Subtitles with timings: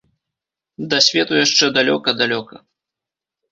[0.93, 2.55] Да свету яшчэ далёка-далёка!